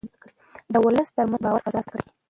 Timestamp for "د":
0.73-0.75, 1.43-1.45